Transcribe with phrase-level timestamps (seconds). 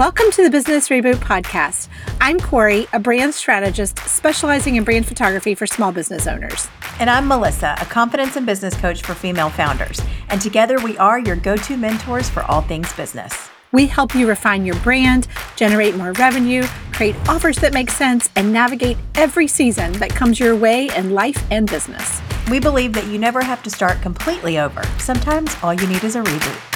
[0.00, 1.88] Welcome to the Business Reboot Podcast.
[2.22, 6.68] I'm Corry, a brand strategist specializing in brand photography for small business owners.
[6.98, 10.00] And I'm Melissa, a confidence and business coach for female founders.
[10.30, 13.50] And together we are your go to mentors for all things business.
[13.72, 16.62] We help you refine your brand, generate more revenue,
[16.92, 21.44] create offers that make sense, and navigate every season that comes your way in life
[21.50, 22.22] and business.
[22.50, 24.82] We believe that you never have to start completely over.
[24.98, 26.69] Sometimes all you need is a reboot.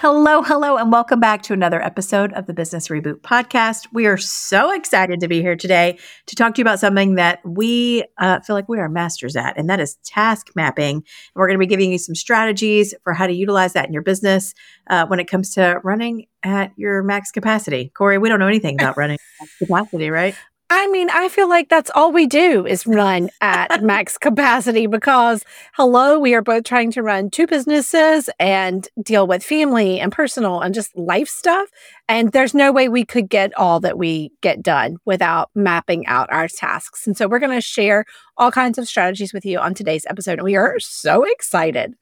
[0.00, 3.88] Hello, hello, and welcome back to another episode of the Business Reboot Podcast.
[3.92, 7.40] We are so excited to be here today to talk to you about something that
[7.44, 10.98] we uh, feel like we are masters at, and that is task mapping.
[10.98, 11.04] And
[11.34, 14.02] we're going to be giving you some strategies for how to utilize that in your
[14.02, 14.54] business
[14.88, 17.90] uh, when it comes to running at your max capacity.
[17.92, 19.18] Corry, we don't know anything about running
[19.58, 20.36] capacity, right?
[20.70, 25.42] I mean, I feel like that's all we do is run at max capacity because,
[25.72, 30.60] hello, we are both trying to run two businesses and deal with family and personal
[30.60, 31.70] and just life stuff.
[32.06, 36.30] And there's no way we could get all that we get done without mapping out
[36.30, 37.06] our tasks.
[37.06, 38.04] And so we're going to share
[38.36, 40.38] all kinds of strategies with you on today's episode.
[40.38, 41.94] And we are so excited.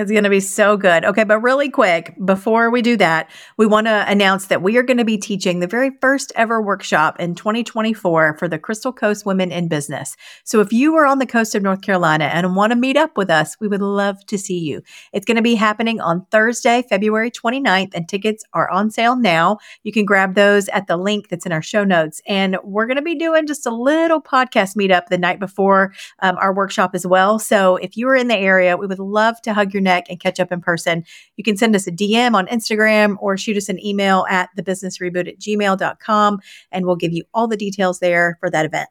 [0.00, 1.04] It's going to be so good.
[1.04, 4.82] Okay, but really quick, before we do that, we want to announce that we are
[4.82, 9.26] going to be teaching the very first ever workshop in 2024 for the Crystal Coast
[9.26, 10.16] Women in Business.
[10.44, 13.18] So if you are on the coast of North Carolina and want to meet up
[13.18, 14.80] with us, we would love to see you.
[15.12, 19.58] It's going to be happening on Thursday, February 29th, and tickets are on sale now.
[19.82, 22.22] You can grab those at the link that's in our show notes.
[22.26, 26.38] And we're going to be doing just a little podcast meetup the night before um,
[26.38, 27.38] our workshop as well.
[27.38, 30.20] So if you are in the area, we would love to hug your neck and
[30.20, 31.04] catch up in person,
[31.36, 35.28] you can send us a DM on Instagram or shoot us an email at thebusinessreboot
[35.28, 36.40] at gmail.com
[36.72, 38.88] and we'll give you all the details there for that event.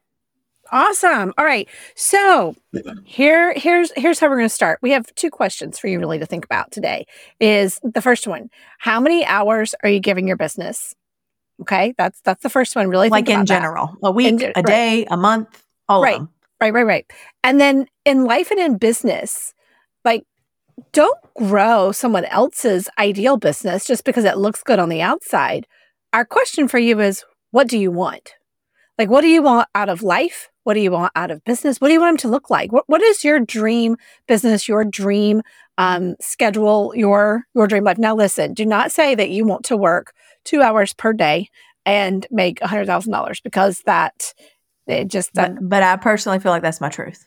[0.71, 1.33] Awesome.
[1.37, 1.67] All right.
[1.95, 2.55] So
[3.03, 4.79] here, here's here's how we're going to start.
[4.81, 7.05] We have two questions for you really to think about today.
[7.39, 10.93] Is the first one: How many hours are you giving your business?
[11.61, 12.87] Okay, that's that's the first one.
[12.87, 14.07] Really, like in general, that.
[14.09, 15.07] a week, a day, right.
[15.09, 16.15] a month, all right.
[16.15, 16.29] of them.
[16.61, 17.11] Right, right, right.
[17.43, 19.53] And then in life and in business,
[20.03, 20.23] like
[20.91, 25.67] don't grow someone else's ideal business just because it looks good on the outside.
[26.13, 28.33] Our question for you is what do you want?
[28.97, 30.49] Like, what do you want out of life?
[30.63, 31.79] What do you want out of business?
[31.79, 32.71] What do you want them to look like?
[32.71, 33.95] What, what is your dream
[34.27, 35.41] business, your dream
[35.77, 37.97] um, schedule, your your dream life?
[37.97, 38.53] Now, listen.
[38.53, 40.13] Do not say that you want to work
[40.43, 41.49] two hours per day
[41.85, 44.33] and make a hundred thousand dollars because that
[44.85, 45.33] it just.
[45.33, 47.25] But, but I personally feel like that's my truth.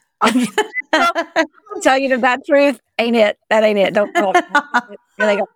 [1.81, 2.79] Tell you the bad truth.
[2.99, 3.37] Ain't it?
[3.49, 3.93] That ain't it.
[3.93, 4.11] Don't.
[4.15, 4.33] Oh,
[5.17, 5.47] here they go.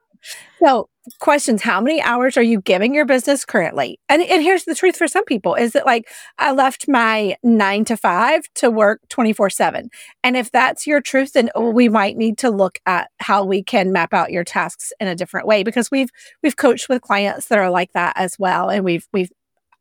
[0.60, 0.90] So,
[1.20, 4.00] questions: How many hours are you giving your business currently?
[4.10, 7.86] And and here's the truth for some people: is that like I left my nine
[7.86, 9.90] to five to work twenty four seven,
[10.24, 13.64] and if that's your truth, then oh, we might need to look at how we
[13.64, 16.10] can map out your tasks in a different way because we've
[16.42, 19.32] we've coached with clients that are like that as well, and we've we've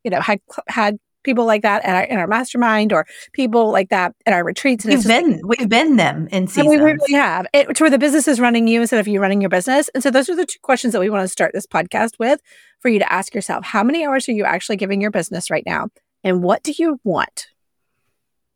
[0.04, 3.90] you know had had people like that in our, in our mastermind or people like
[3.90, 4.86] that at our retreats.
[4.86, 6.68] And we've been like, we've been them in seasons.
[6.68, 7.46] we really have.
[7.52, 9.90] It, to where the business is running you instead of you running your business.
[9.94, 12.40] And so those are the two questions that we want to start this podcast with
[12.80, 15.64] for you to ask yourself: How many hours are you actually giving your business right
[15.66, 15.88] now,
[16.24, 17.48] and what do you want?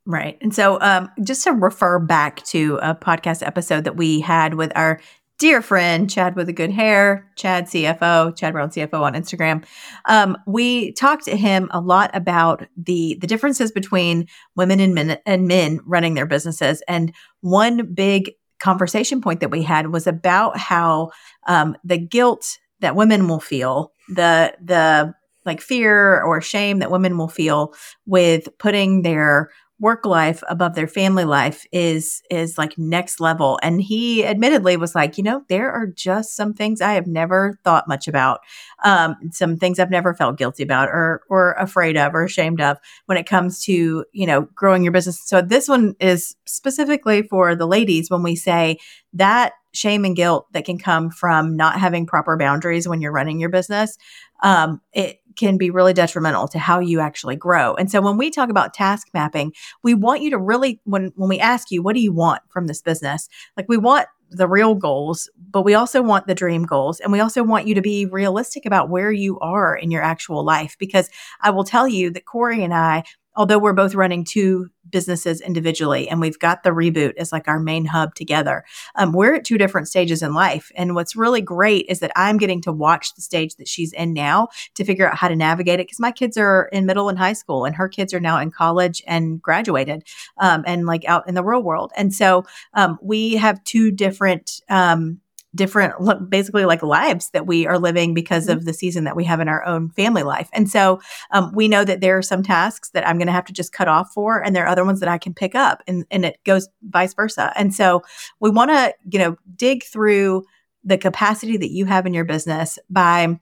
[0.05, 0.37] Right.
[0.41, 4.71] And so, um, just to refer back to a podcast episode that we had with
[4.75, 4.99] our
[5.41, 9.65] dear friend Chad with a good hair, Chad CFO, Chad Brown CFO on Instagram.
[10.05, 15.17] Um, we talked to him a lot about the the differences between women and men
[15.25, 16.83] and men running their businesses.
[16.87, 21.09] And one big conversation point that we had was about how
[21.47, 25.11] um, the guilt that women will feel, the the
[25.43, 27.73] like fear or shame that women will feel
[28.05, 29.49] with putting their
[29.81, 34.95] work life above their family life is is like next level and he admittedly was
[34.95, 38.39] like you know there are just some things i have never thought much about
[38.83, 42.77] um, some things i've never felt guilty about or or afraid of or ashamed of
[43.07, 45.21] when it comes to you know growing your business.
[45.25, 48.77] So this one is specifically for the ladies when we say
[49.13, 53.39] that shame and guilt that can come from not having proper boundaries when you're running
[53.39, 53.97] your business
[54.43, 57.73] um, it can be really detrimental to how you actually grow.
[57.73, 59.53] And so when we talk about task mapping,
[59.83, 62.67] we want you to really when when we ask you what do you want from
[62.67, 63.27] this business?
[63.57, 66.99] Like we want the real goals, but we also want the dream goals.
[66.99, 70.45] And we also want you to be realistic about where you are in your actual
[70.45, 70.77] life.
[70.79, 71.09] Because
[71.41, 73.03] I will tell you that Corry and I,
[73.35, 77.59] although we're both running two businesses individually and we've got the reboot as like our
[77.59, 78.63] main hub together
[78.95, 80.71] um, we're at two different stages in life.
[80.75, 84.13] And what's really great is that i'm getting to watch the stage that she's in
[84.13, 87.17] now to figure out how to navigate it because my kids are in middle and
[87.17, 90.03] high school and her kids are now in college and graduated
[90.37, 91.91] um, and like out in the real world.
[91.95, 92.43] And so
[92.73, 95.19] um, we have two different um,
[95.53, 98.57] different basically like lives that we are living because mm-hmm.
[98.57, 101.01] of the season that we have in our own family life and so
[101.31, 103.73] um, we know that there are some tasks that i'm going to have to just
[103.73, 106.23] cut off for and there are other ones that i can pick up and, and
[106.23, 108.01] it goes vice versa and so
[108.39, 110.43] we want to you know dig through
[110.83, 113.37] the capacity that you have in your business by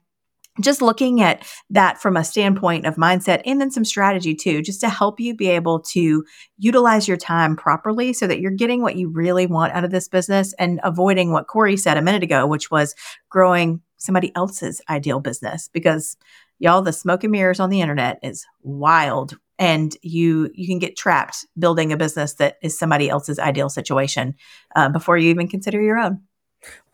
[0.60, 4.80] just looking at that from a standpoint of mindset and then some strategy too, just
[4.80, 6.24] to help you be able to
[6.58, 10.08] utilize your time properly so that you're getting what you really want out of this
[10.08, 12.94] business and avoiding what Corry said a minute ago, which was
[13.28, 15.68] growing somebody else's ideal business.
[15.72, 16.16] Because
[16.58, 19.36] y'all, the smoke and mirrors on the internet is wild.
[19.58, 24.34] And you you can get trapped building a business that is somebody else's ideal situation
[24.74, 26.22] uh, before you even consider your own.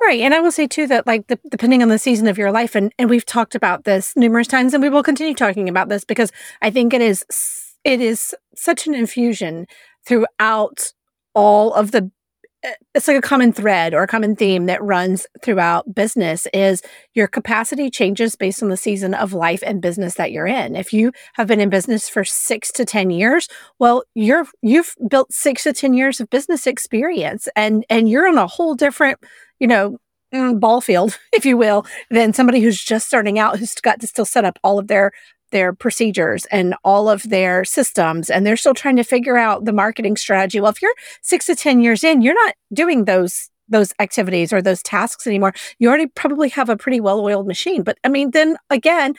[0.01, 0.21] Right.
[0.21, 2.75] And I will say too that like the, depending on the season of your life
[2.75, 6.05] and and we've talked about this numerous times and we will continue talking about this
[6.05, 6.31] because
[6.63, 7.25] I think it is
[7.83, 9.67] it is such an infusion
[10.05, 10.93] throughout
[11.35, 12.11] all of the
[12.63, 16.83] eh, it's like a common thread or a common theme that runs throughout business is
[17.15, 20.77] your capacity changes based on the season of life and business that you're in.
[20.77, 23.49] If you have been in business for 6 to 10 years,
[23.79, 28.39] well, you're you've built 6 to 10 years of business experience and and you're on
[28.39, 29.19] a whole different
[29.61, 29.99] you know,
[30.35, 34.07] mm, ball field, if you will, than somebody who's just starting out, who's got to
[34.07, 35.13] still set up all of their
[35.53, 39.73] their procedures and all of their systems and they're still trying to figure out the
[39.73, 40.61] marketing strategy.
[40.61, 40.93] Well, if you're
[41.23, 45.53] 6 to 10 years in, you're not doing those those activities or those tasks anymore.
[45.79, 47.83] You already probably have a pretty well-oiled machine.
[47.83, 49.15] But I mean, then again,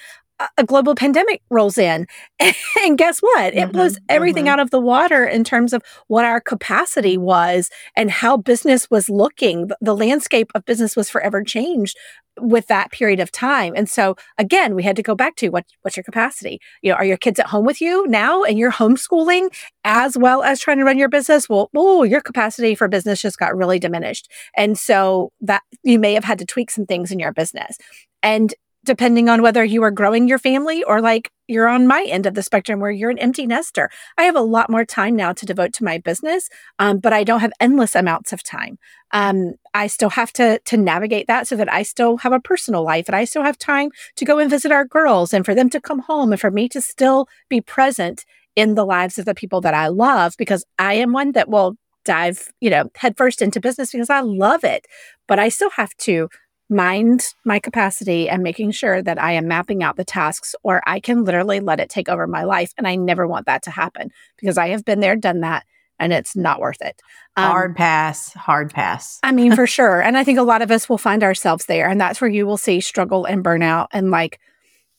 [0.57, 2.07] a global pandemic rolls in.
[2.39, 3.53] and guess what?
[3.53, 4.53] It mm-hmm, blows everything mm-hmm.
[4.53, 9.09] out of the water in terms of what our capacity was and how business was
[9.09, 9.69] looking.
[9.81, 11.97] The landscape of business was forever changed
[12.39, 13.73] with that period of time.
[13.75, 16.59] And so again, we had to go back to what what's your capacity?
[16.83, 19.49] You know, are your kids at home with you now and you're homeschooling
[19.83, 21.49] as well as trying to run your business?
[21.49, 24.29] Well, oh, your capacity for business just got really diminished.
[24.55, 27.77] And so that you may have had to tweak some things in your business.
[28.21, 28.53] And
[28.87, 32.33] depending on whether you are growing your family or like you're on my end of
[32.33, 33.89] the spectrum where you're an empty nester.
[34.17, 36.49] I have a lot more time now to devote to my business,
[36.79, 38.79] um, but I don't have endless amounts of time.
[39.11, 42.83] Um, I still have to to navigate that so that I still have a personal
[42.83, 45.69] life and I still have time to go and visit our girls and for them
[45.69, 48.25] to come home and for me to still be present
[48.55, 51.75] in the lives of the people that I love because I am one that will
[52.05, 54.87] dive, you know, headfirst into business because I love it.
[55.27, 56.29] But I still have to
[56.69, 60.99] mind my capacity and making sure that I am mapping out the tasks, or I
[60.99, 62.73] can literally let it take over my life.
[62.77, 65.65] And I never want that to happen because I have been there, done that,
[65.99, 67.01] and it's not worth it.
[67.35, 69.19] Um, hard pass, hard pass.
[69.23, 70.01] I mean, for sure.
[70.01, 71.89] And I think a lot of us will find ourselves there.
[71.89, 74.39] And that's where you will see struggle and burnout and like,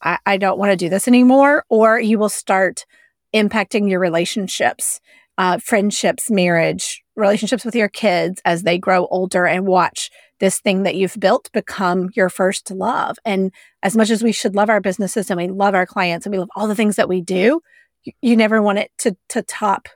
[0.03, 1.65] I, I don't want to do this anymore.
[1.69, 2.87] Or you will start
[3.35, 5.01] impacting your relationships,
[5.37, 10.85] uh, friendships, marriage, relationships with your kids as they grow older and watch this thing
[10.85, 13.19] that you've built become your first love.
[13.25, 13.53] And
[13.83, 16.39] as much as we should love our businesses and we love our clients and we
[16.39, 17.61] love all the things that we do,
[18.05, 19.89] you, you never want it to to top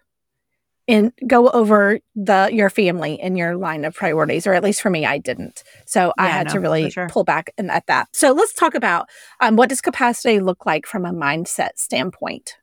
[0.88, 4.90] and go over the your family in your line of priorities or at least for
[4.90, 7.08] me i didn't so yeah, i had no, to really sure.
[7.08, 9.08] pull back and at that so let's talk about
[9.40, 12.56] um, what does capacity look like from a mindset standpoint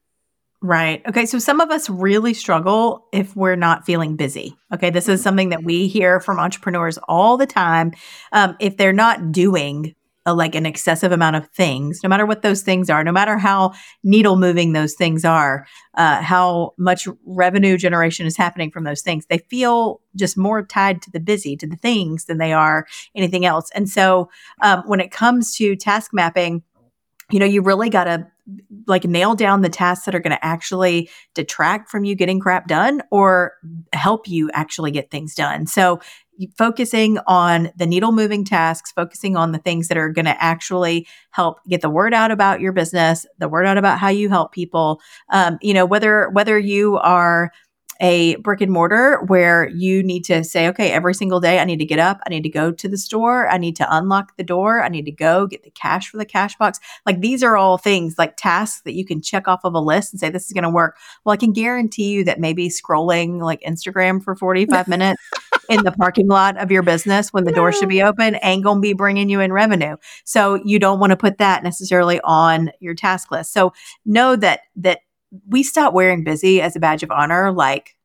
[0.61, 1.01] Right.
[1.07, 1.25] Okay.
[1.25, 4.57] So some of us really struggle if we're not feeling busy.
[4.73, 4.89] Okay.
[4.89, 7.93] This is something that we hear from entrepreneurs all the time.
[8.33, 9.95] Um, if they're not doing
[10.25, 13.37] a, like an excessive amount of things, no matter what those things are, no matter
[13.37, 13.71] how
[14.03, 19.25] needle moving those things are, uh, how much revenue generation is happening from those things,
[19.27, 22.85] they feel just more tied to the busy, to the things than they are
[23.15, 23.69] anything else.
[23.73, 24.29] And so
[24.61, 26.63] um, when it comes to task mapping,
[27.31, 28.27] you know, you really got to
[28.87, 32.67] like nail down the tasks that are going to actually detract from you getting crap
[32.67, 33.53] done or
[33.93, 35.67] help you actually get things done.
[35.67, 35.99] So
[36.57, 41.07] focusing on the needle moving tasks, focusing on the things that are going to actually
[41.31, 44.51] help get the word out about your business, the word out about how you help
[44.51, 45.01] people.
[45.29, 47.51] Um, you know, whether whether you are
[47.99, 51.79] a brick and mortar where you need to say, okay, every single day I need
[51.79, 54.43] to get up, I need to go to the store, I need to unlock the
[54.43, 56.79] door, I need to go get the cash for the cash box.
[57.05, 60.13] Like these are all things like tasks that you can check off of a list
[60.13, 60.97] and say, this is going to work.
[61.25, 65.21] Well, I can guarantee you that maybe scrolling like Instagram for 45 minutes
[65.69, 68.77] in the parking lot of your business when the door should be open ain't going
[68.77, 69.97] to be bringing you in revenue.
[70.23, 73.53] So you don't want to put that necessarily on your task list.
[73.53, 73.73] So
[74.05, 75.01] know that, that
[75.47, 77.95] we stopped wearing busy as a badge of honor like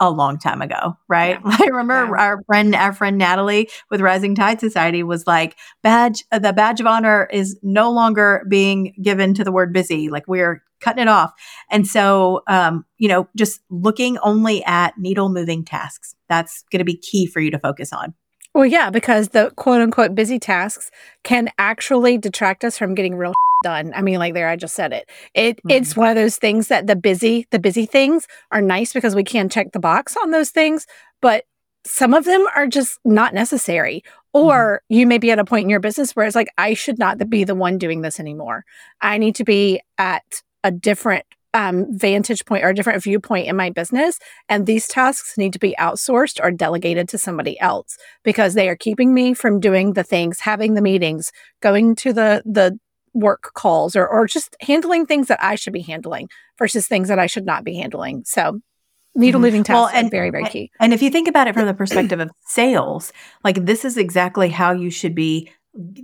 [0.00, 1.38] a long time ago, right?
[1.44, 1.56] Yeah.
[1.60, 2.22] I remember yeah.
[2.22, 6.80] our friend, our friend Natalie with Rising Tide Society was like, badge, uh, the badge
[6.80, 10.08] of honor is no longer being given to the word busy.
[10.08, 11.32] Like we're cutting it off.
[11.70, 16.16] And so, um, you know, just looking only at needle moving tasks.
[16.28, 18.14] That's going to be key for you to focus on.
[18.54, 20.90] Well, yeah, because the quote unquote busy tasks
[21.24, 23.32] can actually detract us from getting real
[23.62, 23.92] done.
[23.94, 25.08] I mean, like there, I just said it.
[25.34, 25.70] It mm-hmm.
[25.70, 29.24] it's one of those things that the busy, the busy things are nice because we
[29.24, 30.86] can check the box on those things,
[31.20, 31.44] but
[31.84, 34.02] some of them are just not necessary.
[34.34, 34.46] Mm-hmm.
[34.46, 34.94] Or mm-hmm.
[34.94, 37.30] you may be at a point in your business where it's like, I should not
[37.30, 38.64] be the one doing this anymore.
[39.00, 43.56] I need to be at a different um, vantage point or a different viewpoint in
[43.56, 44.18] my business.
[44.48, 48.76] And these tasks need to be outsourced or delegated to somebody else because they are
[48.76, 51.30] keeping me from doing the things, having the meetings,
[51.60, 52.78] going to the, the,
[53.14, 56.28] work calls or, or just handling things that I should be handling
[56.58, 58.22] versus things that I should not be handling.
[58.24, 58.60] So
[59.14, 59.44] needle mm-hmm.
[59.44, 60.70] moving tasks well, and, very, very key.
[60.80, 63.12] And if you think about it from the perspective of sales,
[63.44, 65.50] like this is exactly how you should be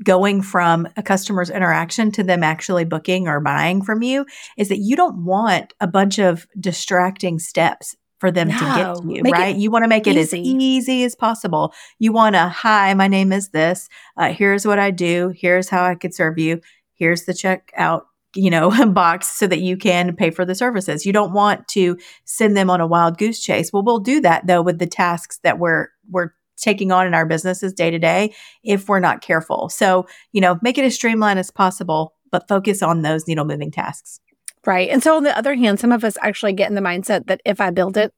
[0.02, 4.24] going from a customer's interaction to them actually booking or buying from you
[4.56, 8.96] is that you don't want a bunch of distracting steps for them no, to get
[8.96, 9.56] to you, right?
[9.56, 10.40] You want to make it easy.
[10.40, 11.72] as easy as possible.
[11.98, 13.88] You want to, hi, my name is this.
[14.16, 15.32] Uh, here's what I do.
[15.36, 16.60] Here's how I could serve you.
[16.94, 18.02] Here's the checkout
[18.34, 21.96] you know box so that you can pay for the services you don't want to
[22.26, 25.38] send them on a wild goose chase well we'll do that though with the tasks
[25.42, 29.68] that we're we're taking on in our businesses day to day if we're not careful.
[29.68, 33.70] So, you know, make it as streamlined as possible, but focus on those needle moving
[33.70, 34.20] tasks.
[34.66, 34.90] Right.
[34.90, 37.40] And so, on the other hand, some of us actually get in the mindset that
[37.44, 38.12] if I build it,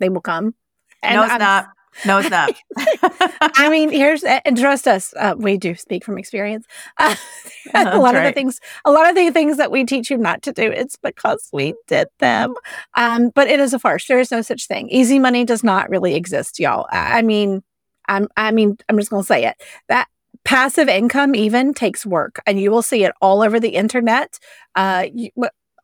[0.00, 0.54] they will come.
[1.02, 1.68] And no, it's I'm, not.
[2.04, 2.54] No, it's not.
[3.56, 6.66] I mean, here's and trust us, uh, we do speak from experience.
[6.98, 7.14] Uh,
[7.74, 8.16] a lot right.
[8.16, 10.62] of the things, a lot of the things that we teach you not to do,
[10.62, 12.54] it's because we did them.
[12.94, 14.06] Um, but it is a farce.
[14.06, 14.88] There is no such thing.
[14.88, 16.86] Easy money does not really exist, y'all.
[16.90, 17.62] I mean,
[18.08, 19.56] I'm, I mean, I'm just going to say it.
[19.88, 20.08] That
[20.44, 24.38] passive income even takes work, and you will see it all over the internet.
[24.74, 25.30] Uh, you,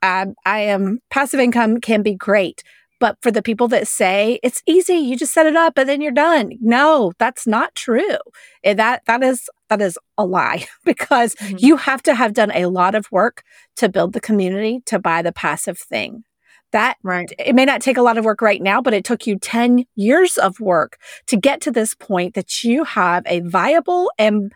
[0.02, 2.62] I, I am passive income can be great,
[3.00, 6.00] but for the people that say it's easy, you just set it up and then
[6.00, 6.52] you're done.
[6.60, 8.18] No, that's not true.
[8.62, 11.56] Eh, that that is that is a lie because mm-hmm.
[11.58, 13.42] you have to have done a lot of work
[13.76, 16.24] to build the community to buy the passive thing.
[16.72, 17.32] That right.
[17.38, 19.86] it may not take a lot of work right now, but it took you 10
[19.96, 24.52] years of work to get to this point that you have a viable and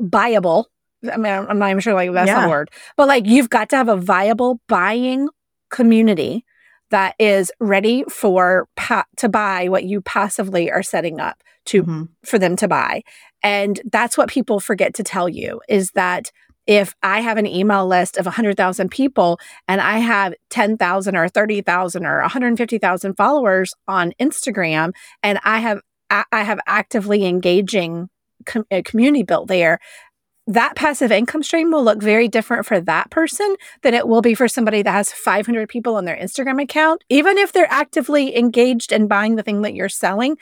[0.00, 0.66] buyable.
[1.10, 2.42] I mean, I'm not even sure like that's yeah.
[2.42, 5.28] the word, but like you've got to have a viable buying
[5.70, 6.44] community
[6.90, 12.04] that is ready for pa- to buy what you passively are setting up to mm-hmm.
[12.24, 13.02] for them to buy.
[13.42, 16.32] And that's what people forget to tell you is that
[16.68, 22.06] if I have an email list of 100,000 people and I have 10,000 or 30,000
[22.06, 28.08] or 150,000 followers on Instagram and I have I have actively engaging
[28.46, 29.78] com- community built there,
[30.46, 34.34] that passive income stream will look very different for that person than it will be
[34.34, 37.04] for somebody that has 500 people on their Instagram account.
[37.10, 40.38] Even if they're actively engaged in buying the thing that you're selling,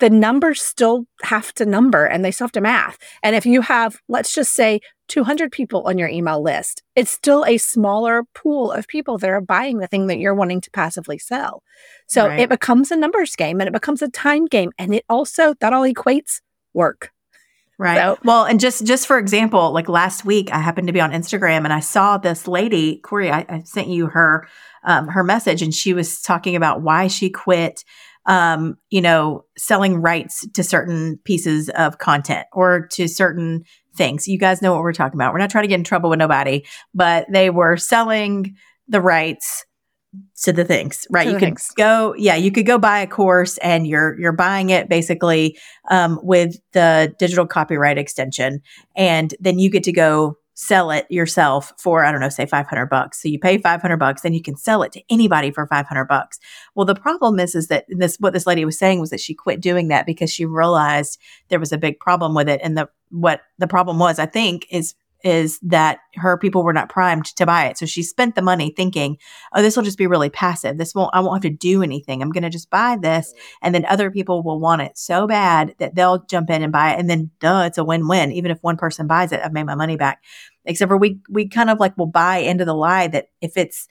[0.00, 2.98] the numbers still have to number and they still have to math.
[3.22, 7.44] And if you have, let's just say, 200 people on your email list, it's still
[7.44, 11.18] a smaller pool of people that are buying the thing that you're wanting to passively
[11.18, 11.62] sell.
[12.08, 12.40] So right.
[12.40, 14.72] it becomes a numbers game and it becomes a time game.
[14.78, 16.40] And it also, that all equates
[16.72, 17.12] work.
[17.78, 17.98] Right.
[17.98, 21.10] So, well, and just just for example, like last week, I happened to be on
[21.10, 23.32] Instagram and I saw this lady, Corry.
[23.32, 24.46] I, I sent you her
[24.84, 27.82] um, her message, and she was talking about why she quit
[28.26, 33.64] um, you know, selling rights to certain pieces of content or to certain
[33.94, 34.28] things.
[34.28, 35.32] You guys know what we're talking about.
[35.32, 36.64] We're not trying to get in trouble with nobody,
[36.94, 38.56] but they were selling
[38.88, 39.64] the rights
[40.42, 41.24] to the things, right?
[41.24, 41.70] To you could things.
[41.76, 45.58] go, yeah, you could go buy a course and you're you're buying it basically
[45.90, 48.60] um, with the digital copyright extension,
[48.94, 52.86] and then you get to go sell it yourself for, I don't know, say 500
[52.86, 53.22] bucks.
[53.22, 56.38] So you pay 500 bucks, then you can sell it to anybody for 500 bucks.
[56.74, 59.34] Well, the problem is, is that this, what this lady was saying was that she
[59.34, 61.18] quit doing that because she realized
[61.48, 62.60] there was a big problem with it.
[62.62, 66.88] And the, what the problem was, I think, is is that her people were not
[66.88, 67.78] primed to buy it.
[67.78, 69.18] So she spent the money thinking,
[69.54, 70.78] oh, this will just be really passive.
[70.78, 72.22] This won't, I won't have to do anything.
[72.22, 73.32] I'm going to just buy this.
[73.62, 76.92] And then other people will want it so bad that they'll jump in and buy
[76.92, 76.98] it.
[76.98, 78.32] And then, duh, it's a win win.
[78.32, 80.22] Even if one person buys it, I've made my money back.
[80.64, 83.88] Except for we, we kind of like will buy into the lie that if it's,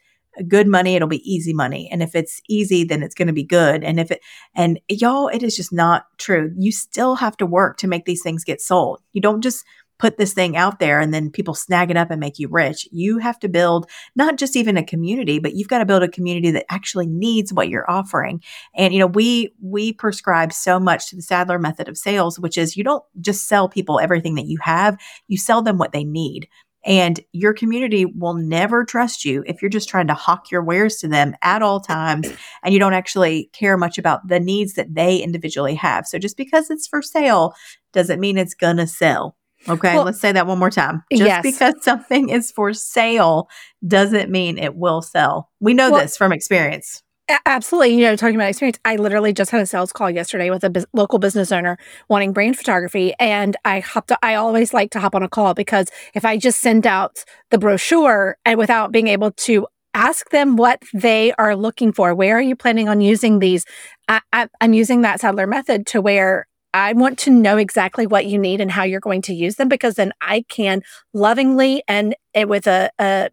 [0.48, 3.44] good money it'll be easy money and if it's easy then it's going to be
[3.44, 4.20] good and if it
[4.54, 8.22] and y'all it is just not true you still have to work to make these
[8.22, 9.62] things get sold you don't just
[10.02, 12.88] put this thing out there and then people snag it up and make you rich.
[12.90, 16.08] You have to build not just even a community, but you've got to build a
[16.08, 18.42] community that actually needs what you're offering.
[18.74, 22.58] And you know, we we prescribe so much to the Sandler method of sales, which
[22.58, 26.02] is you don't just sell people everything that you have, you sell them what they
[26.02, 26.48] need.
[26.84, 30.96] And your community will never trust you if you're just trying to hawk your wares
[30.96, 32.28] to them at all times
[32.64, 36.08] and you don't actually care much about the needs that they individually have.
[36.08, 37.54] So just because it's for sale
[37.92, 39.36] doesn't mean it's going to sell.
[39.68, 41.02] Okay, Well- let's say that one more time.
[41.12, 41.42] Just Yes.
[41.42, 43.48] because something is for sale
[43.86, 45.50] doesn't mean it will sell.
[45.60, 47.02] We know Well- this from experience.
[47.46, 47.94] Absolutely.
[47.94, 50.70] You know, talking about experience, I literally just had a sales call yesterday with a
[50.70, 51.78] bus- local business owner
[52.10, 53.14] wanting brand photography.
[53.18, 56.60] And I hopped, I always like to hop on a call because if I just
[56.60, 61.92] send out the brochure and without being able to ask them what they are looking
[61.92, 63.64] for, where are you planning on using these?
[64.08, 68.26] I, I, I'm using that Sandler method to where I want to know exactly what
[68.26, 72.14] you need and how you're going to use them because then I can lovingly and
[72.34, 73.30] with a, a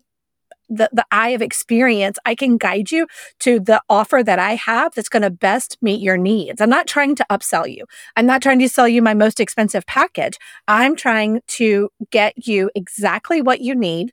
[0.69, 3.07] the, the eye of experience, I can guide you
[3.39, 6.61] to the offer that I have that's going to best meet your needs.
[6.61, 7.85] I'm not trying to upsell you.
[8.15, 10.37] I'm not trying to sell you my most expensive package.
[10.67, 14.11] I'm trying to get you exactly what you need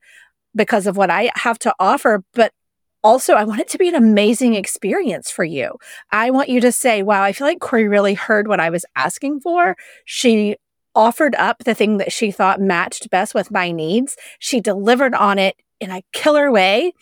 [0.54, 2.52] because of what I have to offer, but
[3.06, 5.76] also I want it to be an amazing experience for you.
[6.10, 8.84] I want you to say, wow, I feel like Corry really heard what I was
[8.96, 9.76] asking for.
[10.04, 10.56] She
[10.92, 14.16] offered up the thing that she thought matched best with my needs.
[14.40, 16.94] She delivered on it in a killer way,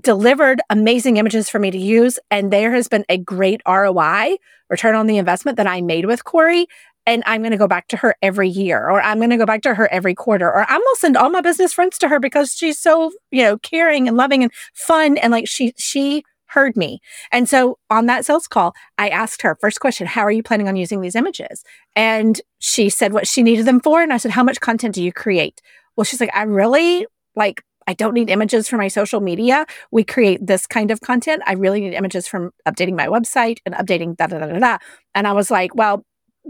[0.00, 2.20] delivered amazing images for me to use.
[2.30, 4.36] And there has been a great ROI,
[4.68, 6.66] return on the investment that I made with Corry.
[7.06, 9.46] And I'm going to go back to her every year, or I'm going to go
[9.46, 12.08] back to her every quarter, or I'm going to send all my business friends to
[12.08, 15.16] her because she's so, you know, caring and loving and fun.
[15.16, 17.00] And like she, she heard me.
[17.32, 20.68] And so on that sales call, I asked her first question, how are you planning
[20.68, 21.64] on using these images?
[21.96, 24.02] And she said what she needed them for.
[24.02, 25.60] And I said, how much content do you create?
[25.96, 29.66] Well, she's like, I really like I don't need images for my social media.
[29.90, 31.42] We create this kind of content.
[31.46, 34.78] I really need images from updating my website and updating da da da da da.
[35.14, 36.04] And I was like, well,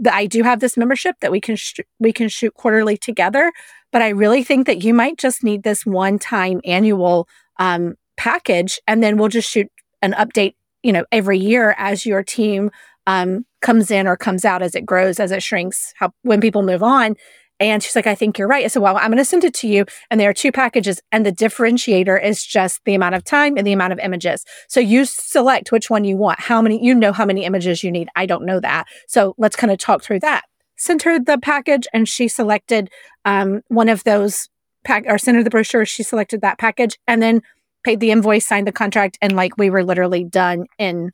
[0.07, 3.51] I do have this membership that we can sh- we can shoot quarterly together,
[3.91, 7.27] but I really think that you might just need this one time annual
[7.59, 9.67] um, package, and then we'll just shoot
[10.01, 12.71] an update, you know, every year as your team
[13.07, 16.63] um, comes in or comes out as it grows, as it shrinks, how when people
[16.63, 17.15] move on.
[17.61, 18.65] And she's like, I think you're right.
[18.65, 19.85] I said, Well, I'm going to send it to you.
[20.09, 20.99] And there are two packages.
[21.11, 24.43] And the differentiator is just the amount of time and the amount of images.
[24.67, 26.39] So you select which one you want.
[26.39, 28.09] How many, you know how many images you need.
[28.15, 28.85] I don't know that.
[29.07, 30.45] So let's kind of talk through that.
[30.77, 32.89] Sent her the package and she selected
[33.25, 34.49] um, one of those
[34.83, 35.85] pack or sent her the brochure.
[35.85, 37.41] She selected that package and then
[37.83, 39.17] paid the invoice, signed the contract.
[39.21, 41.11] And like we were literally done in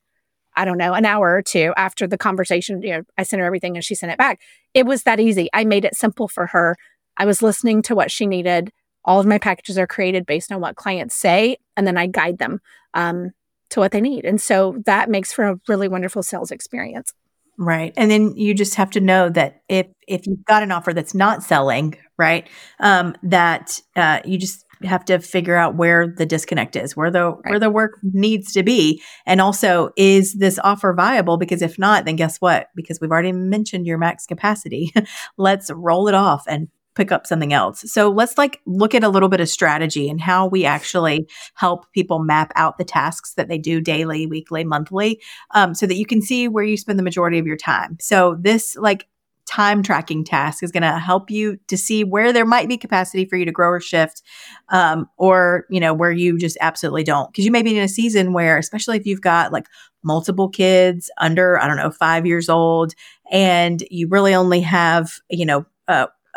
[0.58, 3.46] I don't know, an hour or two after the conversation, you know, I sent her
[3.46, 4.42] everything and she sent it back.
[4.74, 5.50] It was that easy.
[5.54, 6.76] I made it simple for her.
[7.16, 8.72] I was listening to what she needed.
[9.06, 12.40] All of my packages are created based on what clients say, and then I guide
[12.40, 12.60] them
[12.94, 13.32] um,
[13.70, 14.26] to what they need.
[14.26, 17.14] And so that makes for a really wonderful sales experience.
[17.58, 17.94] Right.
[17.98, 21.16] And then you just have to know that if if you've got an offer that's
[21.16, 22.48] not selling, right,
[22.80, 27.32] um, that uh, you just have to figure out where the disconnect is, where the
[27.32, 27.52] Right.
[27.52, 31.38] where the work needs to be, and also is this offer viable?
[31.38, 32.68] Because if not, then guess what?
[32.76, 34.92] Because we've already mentioned your max capacity,
[35.38, 37.90] let's roll it off and pick up something else.
[37.92, 41.86] So let's like look at a little bit of strategy and how we actually help
[41.94, 46.08] people map out the tasks that they do daily, weekly, monthly, um, so that you
[46.08, 47.98] can see where you spend the majority of your time.
[48.02, 49.06] So this like
[49.48, 53.26] time tracking task is going to help you to see where there might be capacity
[53.26, 54.22] for you to grow or shift
[54.70, 57.32] um, or you know where you just absolutely don't.
[57.32, 59.68] Because you may be in a season where especially if you've got like
[60.04, 62.94] multiple kids under i don't know five years old
[63.30, 65.66] and you really only have you know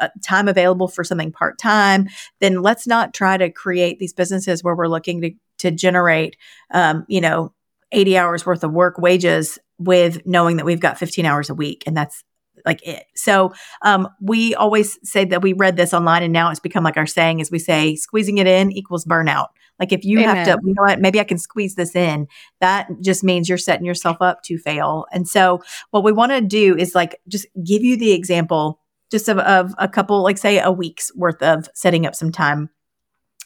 [0.01, 2.09] uh, time available for something part time,
[2.41, 6.37] then let's not try to create these businesses where we're looking to to generate,
[6.71, 7.53] um, you know,
[7.93, 11.85] eighty hours worth of work wages with knowing that we've got fifteen hours a week,
[11.87, 12.25] and that's
[12.71, 13.07] like it.
[13.17, 13.53] So
[13.83, 17.07] um, we always say that we read this online, and now it's become like our
[17.07, 19.49] saying is we say squeezing it in equals burnout.
[19.81, 22.29] Like if you have to, you know what, maybe I can squeeze this in.
[22.61, 25.07] That just means you're setting yourself up to fail.
[25.11, 28.79] And so what we want to do is like just give you the example
[29.11, 32.69] just of, of a couple, like say a week's worth of setting up some time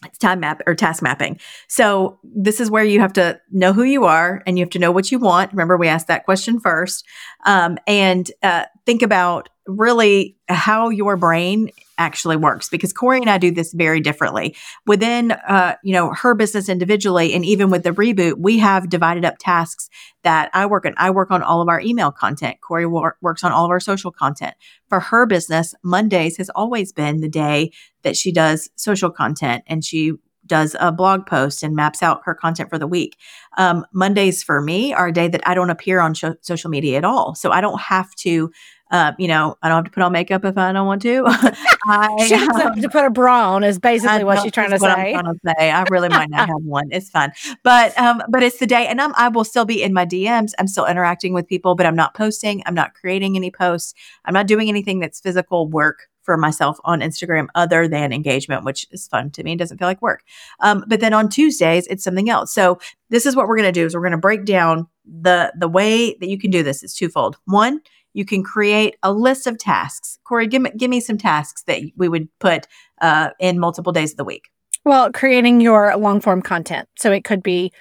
[0.04, 1.38] it's time map or task mapping.
[1.68, 4.78] So this is where you have to know who you are and you have to
[4.78, 5.52] know what you want.
[5.52, 7.06] Remember, we asked that question first,
[7.46, 13.38] um, and uh, think about really how your brain actually works because Corry and I
[13.38, 14.56] do this very differently.
[14.86, 19.24] Within, uh, you know, her business individually, and even with the reboot, we have divided
[19.24, 19.88] up tasks
[20.22, 20.94] that I work on.
[20.96, 22.58] I work on all of our email content.
[22.60, 24.54] Corry wor- works on all of our social content.
[24.88, 27.70] For her business, Mondays has always been the day
[28.02, 30.12] that she does social content and she
[30.46, 33.16] does a blog post and maps out her content for the week.
[33.56, 36.98] Um, Mondays for me are a day that I don't appear on sho- social media
[36.98, 37.34] at all.
[37.34, 38.50] So I don't have to
[38.90, 41.24] Uh, you know, I don't have to put on makeup if I don't want to.
[41.86, 43.64] I she doesn't have to put a bra on.
[43.64, 44.86] Is basically what she's trying to say.
[44.86, 45.70] I'm Trying to say.
[45.70, 46.88] I really might not have one.
[46.92, 47.32] It's fun,
[47.64, 50.52] but um, but it's the day, and I'm I will still be in my DMs.
[50.58, 52.62] I'm still interacting with people, but I'm not posting.
[52.66, 53.94] I'm not creating any posts.
[54.26, 58.86] I'm not doing anything that's physical work for myself on Instagram other than engagement, which
[58.90, 59.52] is fun to me.
[59.52, 60.22] It doesn't feel like work.
[60.60, 62.52] Um, but then on Tuesdays, it's something else.
[62.52, 62.78] So
[63.10, 65.68] this is what we're going to do is we're going to break down the the
[65.68, 67.36] way that you can do this is twofold.
[67.44, 67.80] One,
[68.14, 70.18] you can create a list of tasks.
[70.26, 72.66] Corry, give me, give me some tasks that we would put
[73.00, 74.48] uh, in multiple days of the week.
[74.84, 76.88] Well, creating your long form content.
[76.96, 77.72] So it could be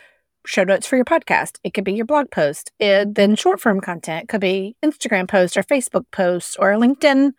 [0.46, 1.58] show notes for your podcast.
[1.64, 2.72] It could be your blog post.
[2.80, 7.32] It, then short form content could be Instagram post or Facebook post or LinkedIn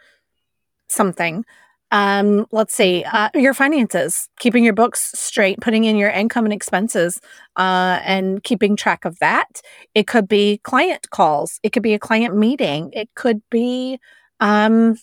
[0.94, 1.44] something.
[1.90, 6.52] Um, let's see, uh, your finances, keeping your books straight, putting in your income and
[6.52, 7.20] expenses,
[7.56, 9.60] uh, and keeping track of that.
[9.94, 11.60] It could be client calls.
[11.62, 12.90] It could be a client meeting.
[12.92, 14.00] It could be
[14.40, 14.96] um,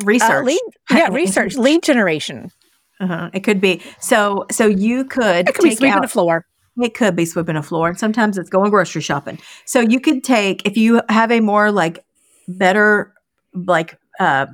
[0.00, 0.30] uh, research.
[0.30, 2.52] Uh, lead, yeah, research, lead generation.
[3.00, 3.30] Uh-huh.
[3.32, 4.46] It could be so.
[4.52, 5.48] So you could.
[5.48, 6.46] It could be sweeping out, the floor.
[6.80, 7.94] It could be sweeping a floor.
[7.94, 9.38] Sometimes it's going grocery shopping.
[9.64, 12.04] So you could take if you have a more like
[12.46, 13.12] better
[13.52, 14.46] like uh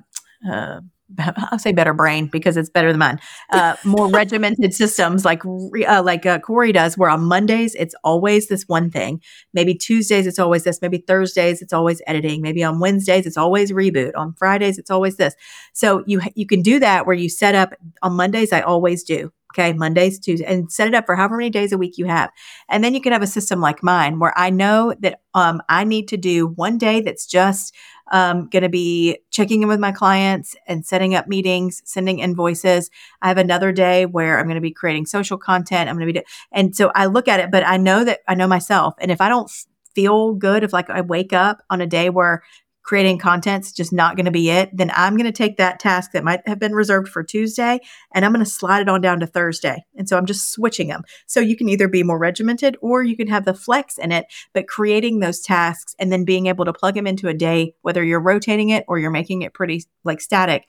[0.50, 0.80] uh,
[1.18, 3.18] I'll say better brain because it's better than mine.
[3.50, 8.48] Uh, more regimented systems like uh, like uh, Corry does, where on Mondays it's always
[8.48, 9.22] this one thing.
[9.54, 10.82] Maybe Tuesdays it's always this.
[10.82, 12.42] Maybe Thursdays it's always editing.
[12.42, 14.12] Maybe on Wednesdays it's always reboot.
[14.16, 15.34] On Fridays it's always this.
[15.72, 17.72] So you you can do that where you set up
[18.02, 18.52] on Mondays.
[18.52, 19.32] I always do.
[19.54, 22.30] Okay, Mondays, Tuesdays, and set it up for however many days a week you have.
[22.68, 25.84] And then you can have a system like mine where I know that um, I
[25.84, 27.74] need to do one day that's just
[28.12, 32.90] um, going to be checking in with my clients and setting up meetings, sending invoices.
[33.22, 35.88] I have another day where I'm going to be creating social content.
[35.88, 38.20] I'm going to be, do- and so I look at it, but I know that
[38.28, 38.94] I know myself.
[38.98, 39.50] And if I don't
[39.94, 42.42] feel good, if like I wake up on a day where
[42.88, 46.12] creating content's just not going to be it, then I'm going to take that task
[46.12, 47.80] that might have been reserved for Tuesday
[48.14, 49.84] and I'm going to slide it on down to Thursday.
[49.94, 51.02] And so I'm just switching them.
[51.26, 54.24] So you can either be more regimented or you can have the flex in it,
[54.54, 58.02] but creating those tasks and then being able to plug them into a day, whether
[58.02, 60.66] you're rotating it or you're making it pretty like static,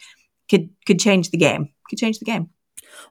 [0.49, 1.69] could could change the game.
[1.89, 2.49] Could change the game.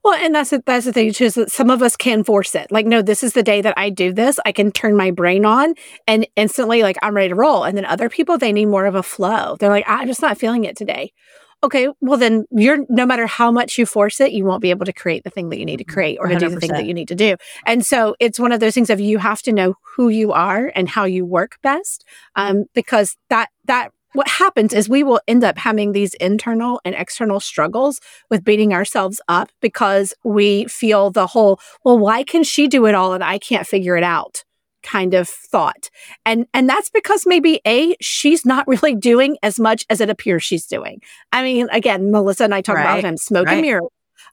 [0.05, 1.25] Well, and that's the, that's the thing too.
[1.25, 2.71] Is that some of us can force it.
[2.71, 4.39] Like, no, this is the day that I do this.
[4.45, 5.75] I can turn my brain on
[6.07, 7.65] and instantly, like, I'm ready to roll.
[7.65, 9.57] And then other people, they need more of a flow.
[9.59, 11.13] They're like, I'm just not feeling it today.
[11.61, 14.87] Okay, well then you're no matter how much you force it, you won't be able
[14.87, 15.93] to create the thing that you need to mm-hmm.
[15.93, 16.39] create or 100%.
[16.39, 17.37] do the thing that you need to do.
[17.67, 20.71] And so it's one of those things of you have to know who you are
[20.77, 22.05] and how you work best,
[22.37, 26.95] um, because that that what happens is we will end up having these internal and
[26.95, 32.69] external struggles with beating ourselves up because we feel the whole, well, why can she
[32.69, 34.45] do it all and I can't figure it out?
[34.85, 35.91] kind of thought.
[36.25, 40.43] And and that's because maybe a she's not really doing as much as it appears
[40.43, 41.01] she's doing.
[41.33, 42.85] I mean, again, Melissa and I talk right.
[42.85, 43.55] about him smoke right.
[43.55, 43.83] and mirror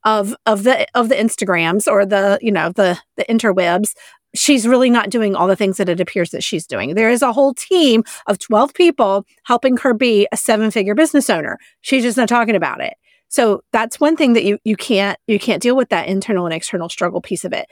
[0.04, 3.94] of of the of the Instagrams or the, you know, the the interwebs
[4.36, 6.95] she's really not doing all the things that it appears that she's doing.
[6.95, 11.30] There is a whole team of 12 people helping her be a seven figure business
[11.30, 11.58] owner.
[11.82, 12.95] She's just not talking about it.
[13.28, 16.54] So that's one thing that you you can't you can't deal with that internal and
[16.54, 17.65] external struggle piece of it.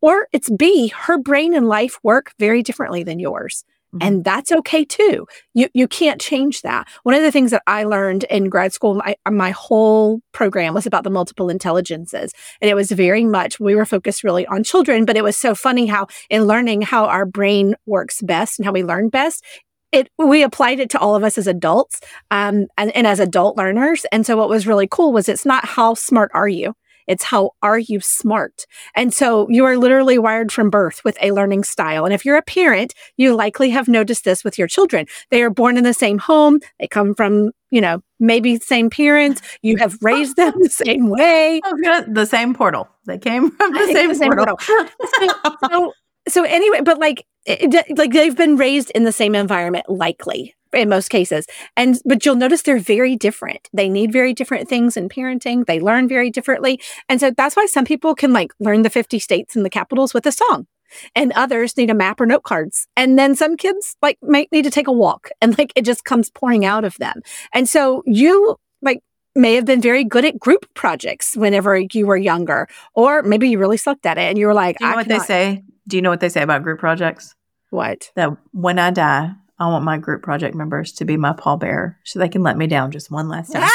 [0.00, 3.64] Or it's B, her brain and life work very differently than yours.
[3.94, 4.06] Mm-hmm.
[4.06, 5.26] And that's okay too.
[5.52, 6.86] You you can't change that.
[7.02, 10.86] One of the things that I learned in grad school, my, my whole program was
[10.86, 12.32] about the multiple intelligences.
[12.60, 15.54] And it was very much, we were focused really on children, but it was so
[15.54, 19.44] funny how in learning how our brain works best and how we learn best,
[19.90, 22.00] it we applied it to all of us as adults
[22.30, 24.06] um, and, and as adult learners.
[24.12, 26.74] And so what was really cool was it's not how smart are you?
[27.10, 28.66] It's how are you smart?
[28.94, 32.04] And so you are literally wired from birth with a learning style.
[32.04, 35.06] And if you're a parent, you likely have noticed this with your children.
[35.30, 36.60] They are born in the same home.
[36.78, 39.42] They come from, you know, maybe same parents.
[39.60, 41.60] You have raised them the same way.
[42.06, 42.88] the same portal.
[43.06, 44.56] They came from the same, the same portal.
[44.56, 44.88] portal.
[45.18, 45.92] so, so,
[46.28, 50.88] so anyway, but like, it, like they've been raised in the same environment, likely in
[50.88, 51.46] most cases.
[51.76, 53.68] And but you'll notice they're very different.
[53.72, 55.66] They need very different things in parenting.
[55.66, 56.80] They learn very differently.
[57.08, 60.14] And so that's why some people can like learn the 50 states and the capitals
[60.14, 60.66] with a song.
[61.14, 62.88] And others need a map or note cards.
[62.96, 66.04] And then some kids like might need to take a walk and like it just
[66.04, 67.22] comes pouring out of them.
[67.52, 69.00] And so you like
[69.34, 73.58] may have been very good at group projects whenever you were younger, or maybe you
[73.58, 75.20] really sucked at it and you were like, I Do you know what cannot.
[75.20, 75.64] they say?
[75.86, 77.34] Do you know what they say about group projects?
[77.70, 78.10] What?
[78.16, 79.30] That when I die,
[79.60, 82.66] I want my group project members to be my pallbearer so they can let me
[82.66, 83.68] down just one last time.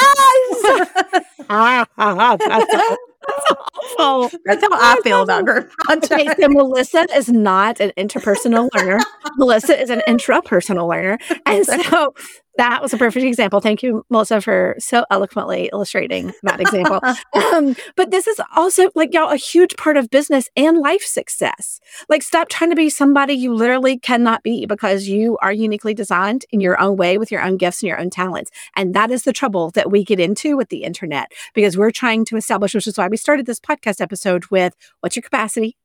[2.37, 2.97] that's,
[3.97, 4.39] awful.
[4.45, 6.11] That's how I feel about group projects.
[6.11, 8.99] Okay, so Melissa is not an interpersonal learner.
[9.37, 11.19] Melissa is an intrapersonal learner.
[11.45, 12.13] And so
[12.57, 13.59] That was a perfect example.
[13.59, 17.01] Thank you, Melissa, for so eloquently illustrating that example.
[17.53, 21.79] um, but this is also like y'all a huge part of business and life success.
[22.07, 26.45] Like, stop trying to be somebody you literally cannot be because you are uniquely designed
[26.51, 28.51] in your own way with your own gifts and your own talents.
[28.75, 32.25] And that is the trouble that we get into with the internet because we're trying
[32.25, 35.75] to establish, which is why we started this podcast episode with what's your capacity?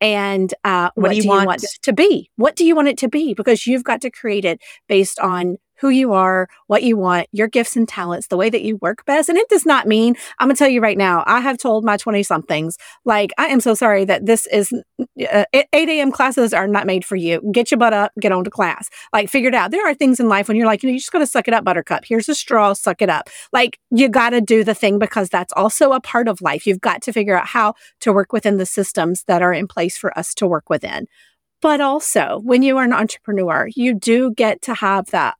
[0.00, 1.46] and uh, what, what, do you, do you want?
[1.46, 2.30] want to be?
[2.36, 3.34] What do you want it to be?
[3.34, 7.48] Because you've got to create it based on who you are, what you want, your
[7.48, 9.28] gifts and talents, the way that you work best.
[9.28, 11.84] And it does not mean, I'm going to tell you right now, I have told
[11.84, 14.72] my 20 somethings, like, I am so sorry that this is
[15.28, 16.12] uh, 8 a.m.
[16.12, 17.42] classes are not made for you.
[17.50, 18.88] Get your butt up, get on to class.
[19.12, 19.72] Like, figure it out.
[19.72, 21.48] There are things in life when you're like, you know, you just got to suck
[21.48, 22.04] it up, buttercup.
[22.06, 23.28] Here's a straw, suck it up.
[23.52, 26.64] Like, you got to do the thing because that's also a part of life.
[26.64, 29.98] You've got to figure out how to work within the systems that are in place
[29.98, 31.08] for us to work within.
[31.62, 35.36] But also, when you are an entrepreneur, you do get to have that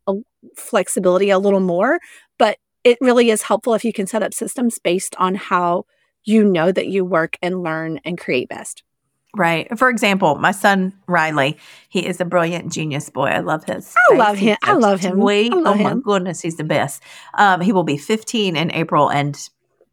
[0.57, 2.01] flexibility a little more,
[2.39, 5.85] but it really is helpful if you can set up systems based on how
[6.25, 8.83] you know that you work and learn and create best.
[9.35, 9.67] Right.
[9.79, 11.57] For example, my son Riley,
[11.89, 13.29] he is a brilliant genius boy.
[13.29, 13.95] I love his.
[14.11, 14.59] I love him.
[14.63, 15.23] I love him.
[15.23, 15.83] I love oh him.
[15.83, 17.03] my goodness, he's the best.
[17.35, 19.49] Um, he will be 15 in April, and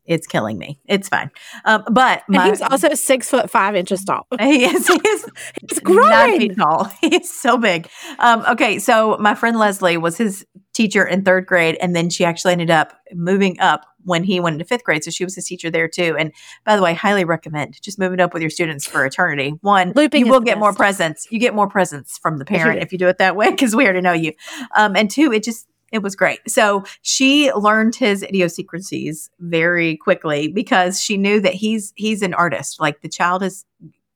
[0.09, 0.79] it's killing me.
[0.85, 1.29] It's fine.
[1.65, 4.27] Um, but my, he's also six foot five inches tall.
[4.39, 4.87] He is.
[4.87, 5.29] He is
[5.61, 6.09] it's growing.
[6.09, 6.85] Nine feet tall.
[7.01, 7.87] He's so big.
[8.17, 12.25] Um, okay, so my friend Leslie was his teacher in third grade, and then she
[12.25, 15.03] actually ended up moving up when he went into fifth grade.
[15.03, 16.15] So she was his teacher there too.
[16.17, 16.33] And
[16.65, 19.51] by the way, highly recommend just moving up with your students for eternity.
[19.61, 20.59] One, Looping you will get best.
[20.59, 21.27] more presents.
[21.29, 23.83] You get more presents from the parent if you do it that way because we
[23.83, 24.33] already know you.
[24.75, 26.39] Um, and two, it just it was great.
[26.47, 32.79] So she learned his idiosyncrasies very quickly because she knew that he's he's an artist.
[32.79, 33.65] Like the child is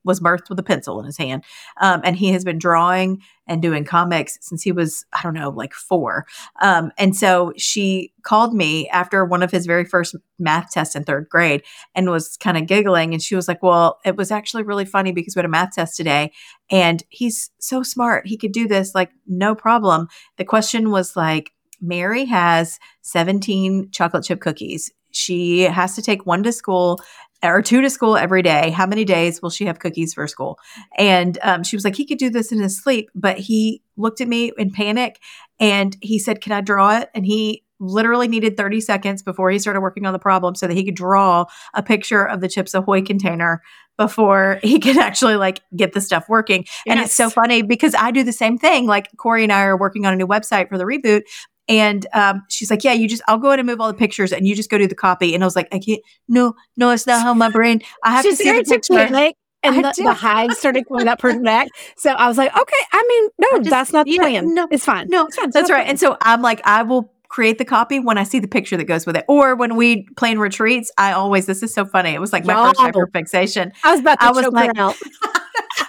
[0.04, 1.44] was birthed with a pencil in his hand,
[1.80, 5.50] um, and he has been drawing and doing comics since he was I don't know
[5.50, 6.26] like four.
[6.62, 11.04] Um, and so she called me after one of his very first math tests in
[11.04, 11.64] third grade
[11.96, 15.12] and was kind of giggling, and she was like, "Well, it was actually really funny
[15.12, 16.32] because we had a math test today,
[16.70, 18.28] and he's so smart.
[18.28, 20.08] He could do this like no problem."
[20.38, 21.52] The question was like
[21.84, 24.92] Mary has 17 chocolate chip cookies.
[25.12, 27.00] She has to take one to school
[27.44, 28.72] or two to school every day.
[28.72, 30.58] How many days will she have cookies for school?
[30.98, 34.22] And um, she was like, he could do this in his sleep, but he looked
[34.22, 35.20] at me in panic
[35.60, 37.10] and he said, Can I draw it?
[37.14, 40.74] And he literally needed 30 seconds before he started working on the problem so that
[40.74, 43.62] he could draw a picture of the Chips Ahoy container
[43.98, 46.64] before he could actually like get the stuff working.
[46.64, 46.84] Yes.
[46.88, 48.88] And it's so funny because I do the same thing.
[48.88, 51.24] Like Corry and I are working on a new website for the reboot,
[51.68, 54.32] and um, she's like, Yeah, you just, I'll go ahead and move all the pictures
[54.32, 55.34] and you just go do the copy.
[55.34, 58.24] And I was like, I can't, no, no, it's not how my brain, I have
[58.24, 58.94] she's to see the picture.
[59.64, 61.70] and the, the hives started going up her neck.
[61.96, 64.54] So I was like, okay, I mean, no, just, that's not the yeah, plan.
[64.54, 65.08] No, it's fine.
[65.10, 65.52] No, it's fine.
[65.52, 65.88] that's right.
[65.88, 68.84] And so I'm like, I will create the copy when I see the picture that
[68.84, 69.26] goes with it.
[69.28, 72.12] Or when we plan retreats, I always, this is so funny.
[72.12, 73.72] It was like my first hyperfixation.
[73.84, 74.72] I was about to I was like,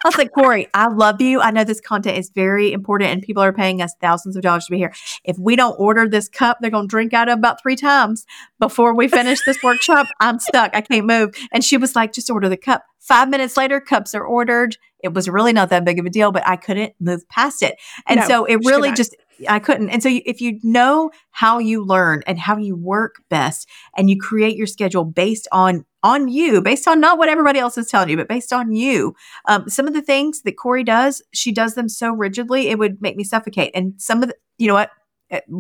[0.04, 1.40] I was like, Corry, I love you.
[1.40, 4.66] I know this content is very important and people are paying us thousands of dollars
[4.66, 4.92] to be here.
[5.24, 8.26] If we don't order this cup, they're going to drink out of about three times
[8.60, 10.06] before we finish this workshop.
[10.20, 10.76] I'm stuck.
[10.76, 11.34] I can't move.
[11.52, 12.84] And she was like, just order the cup.
[12.98, 14.76] Five minutes later, cups are ordered.
[15.02, 17.76] It was really not that big of a deal, but I couldn't move past it.
[18.06, 19.16] And no, so it really just,
[19.48, 19.90] I couldn't.
[19.90, 24.18] And so if you know how you learn and how you work best and you
[24.18, 28.10] create your schedule based on on you, based on not what everybody else is telling
[28.10, 29.16] you, but based on you.
[29.46, 33.00] Um, some of the things that Corry does, she does them so rigidly, it would
[33.00, 33.72] make me suffocate.
[33.74, 34.90] And some of the, you know what?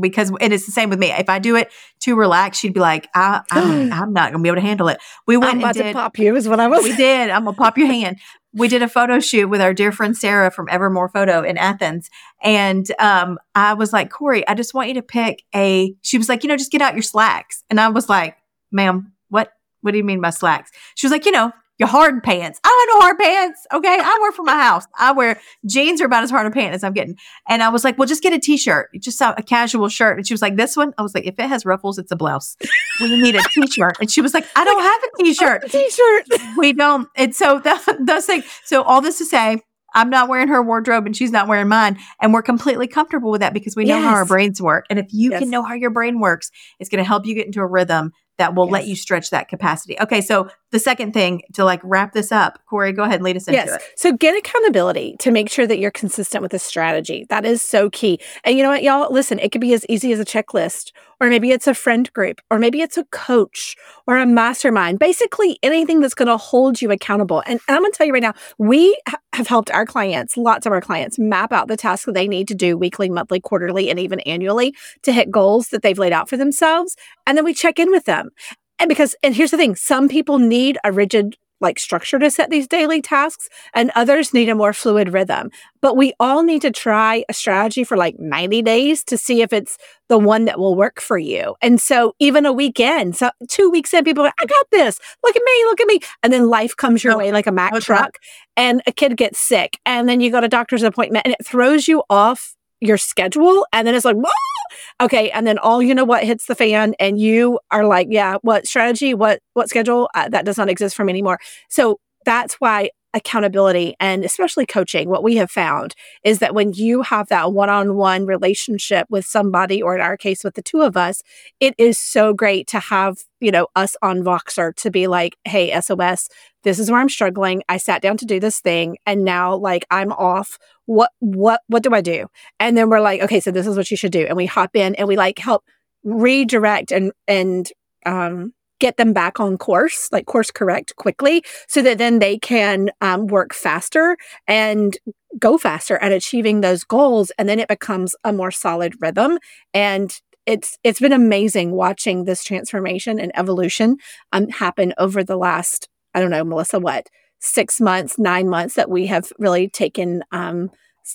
[0.00, 1.10] Because and it is the same with me.
[1.10, 4.42] If I do it too relaxed, she'd be like, I, am I'm not going to
[4.42, 4.98] be able to handle it.
[5.26, 6.84] We went I'm about did, to pop you is what I was.
[6.84, 7.30] We did.
[7.30, 8.18] I'm going to pop your hand.
[8.52, 12.10] We did a photo shoot with our dear friend Sarah from Evermore Photo in Athens.
[12.42, 16.28] And um, I was like, Corry, I just want you to pick a, she was
[16.28, 17.64] like, you know, just get out your slacks.
[17.70, 18.36] And I was like,
[18.70, 19.50] ma'am, what?
[19.84, 20.70] What do you mean by slacks?
[20.94, 22.60] She was like, you know, your hard pants.
[22.62, 23.66] I don't have no hard pants.
[23.72, 23.98] Okay.
[24.00, 24.84] I work for my house.
[24.96, 27.16] I wear jeans are about as hard a pant as I'm getting.
[27.48, 30.16] And I was like, well, just get a t-shirt, just a, a casual shirt.
[30.16, 30.94] And she was like, this one?
[30.98, 32.56] I was like, if it has ruffles, it's a blouse.
[33.00, 33.96] We need a t-shirt.
[34.00, 35.70] And she was like, I don't have a t-shirt.
[35.70, 36.56] t-shirt.
[36.56, 37.08] We don't.
[37.16, 37.60] And so
[38.00, 38.44] those things.
[38.64, 39.60] So all this to say,
[39.96, 41.98] I'm not wearing her wardrobe and she's not wearing mine.
[42.20, 44.04] And we're completely comfortable with that because we know yes.
[44.04, 44.86] how our brains work.
[44.90, 45.40] And if you yes.
[45.40, 48.12] can know how your brain works, it's going to help you get into a rhythm
[48.38, 48.72] that will yes.
[48.72, 49.98] let you stretch that capacity.
[50.00, 53.36] Okay, so the second thing to like wrap this up, Corry, go ahead and lead
[53.36, 53.76] us into yes.
[53.76, 53.82] it.
[53.94, 57.26] So get accountability to make sure that you're consistent with the strategy.
[57.30, 58.18] That is so key.
[58.42, 59.10] And you know what, y'all?
[59.12, 62.40] Listen, it could be as easy as a checklist, or maybe it's a friend group,
[62.50, 63.76] or maybe it's a coach
[64.08, 64.98] or a mastermind.
[64.98, 67.44] Basically, anything that's going to hold you accountable.
[67.46, 70.36] And, and I'm going to tell you right now, we ha- have helped our clients,
[70.36, 73.38] lots of our clients, map out the tasks that they need to do weekly, monthly,
[73.38, 76.96] quarterly, and even annually to hit goals that they've laid out for themselves.
[77.28, 78.30] And then we check in with them.
[78.78, 82.50] And because, and here's the thing some people need a rigid like structure to set
[82.50, 85.50] these daily tasks and others need a more fluid rhythm.
[85.80, 89.52] But we all need to try a strategy for like 90 days to see if
[89.52, 91.54] it's the one that will work for you.
[91.62, 95.00] And so even a weekend, so two weeks in, people are, I got this.
[95.24, 96.00] Look at me, look at me.
[96.22, 98.18] And then life comes your oh, way like a Mack truck
[98.56, 99.78] and a kid gets sick.
[99.86, 103.66] And then you go to doctor's appointment and it throws you off your schedule.
[103.72, 104.53] And then it's like, Whoa!
[105.00, 108.36] Okay and then all you know what hits the fan and you are like yeah
[108.42, 110.08] what strategy what what schedule?
[110.14, 111.38] Uh, that does not exist for me anymore.
[111.68, 117.00] So that's why accountability and especially coaching what we have found is that when you
[117.00, 121.22] have that one-on-one relationship with somebody or in our case with the two of us
[121.60, 125.70] it is so great to have you know us on voxer to be like hey
[125.80, 126.28] sos
[126.64, 127.62] this is where i'm struggling.
[127.68, 131.82] I sat down to do this thing and now like i'm off what what what
[131.82, 132.26] do i do
[132.60, 134.74] and then we're like okay so this is what you should do and we hop
[134.74, 135.64] in and we like help
[136.04, 137.70] redirect and and
[138.06, 142.90] um get them back on course, like course correct quickly, so that then they can
[143.00, 144.16] um, work faster
[144.46, 144.98] and
[145.38, 147.32] go faster at achieving those goals.
[147.38, 149.38] And then it becomes a more solid rhythm.
[149.72, 150.12] And
[150.44, 153.96] it's it's been amazing watching this transformation and evolution
[154.32, 157.08] um, happen over the last I don't know, Melissa, what
[157.44, 160.70] six months, nine months that we have really taken um,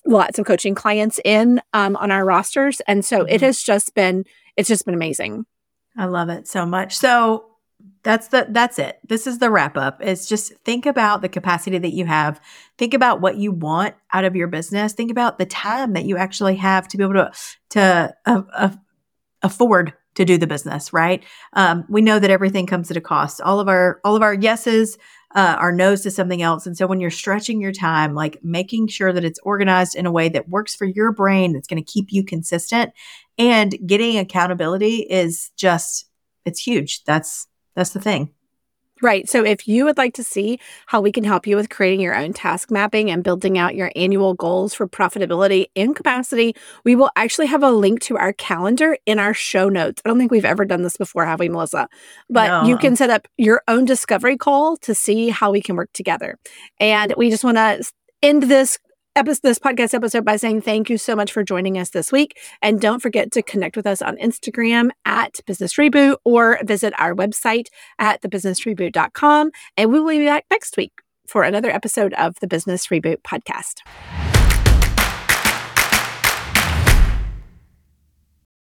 [0.05, 3.29] lots of coaching clients in um, on our rosters, and so mm-hmm.
[3.29, 4.23] it has just been
[4.55, 5.45] it's just been amazing.
[5.97, 6.95] I love it so much.
[6.97, 7.45] So
[8.03, 8.99] that's the that's it.
[9.07, 10.01] This is the wrap up.
[10.01, 12.39] It's just think about the capacity that you have.
[12.77, 14.93] Think about what you want out of your business.
[14.93, 17.31] Think about the time that you actually have to be able to
[17.71, 18.69] to uh, uh,
[19.41, 21.23] afford to do the business right?
[21.53, 23.41] Um, we know that everything comes at a cost.
[23.41, 24.97] All of our all of our yeses
[25.35, 28.87] uh, our noes to something else and so when you're stretching your time like making
[28.87, 31.91] sure that it's organized in a way that works for your brain that's going to
[31.91, 32.91] keep you consistent
[33.37, 36.09] and getting accountability is just
[36.45, 37.47] it's huge that's
[37.79, 38.33] that's the thing.
[39.01, 39.29] Right.
[39.29, 42.15] So if you would like to see how we can help you with creating your
[42.15, 47.09] own task mapping and building out your annual goals for profitability and capacity, we will
[47.15, 50.01] actually have a link to our calendar in our show notes.
[50.03, 51.88] I don't think we've ever done this before, have we, Melissa?
[52.29, 52.67] But no.
[52.67, 56.38] you can set up your own discovery call to see how we can work together.
[56.79, 57.83] And we just want to
[58.21, 58.77] end this
[59.15, 62.38] episode, this podcast episode by saying thank you so much for joining us this week.
[62.62, 67.13] And don't forget to connect with us on Instagram at Business Reboot or visit our
[67.13, 67.67] website
[67.98, 69.52] at thebusinessreboot.com.
[69.78, 70.93] And we will be back next week
[71.28, 74.28] for another episode of the Business Reboot podcast.